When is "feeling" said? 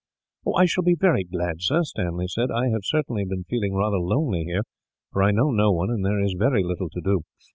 3.43-3.75